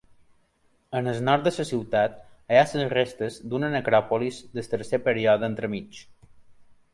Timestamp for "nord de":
1.27-1.51